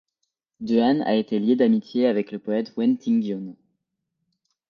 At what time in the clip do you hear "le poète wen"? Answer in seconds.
2.31-2.97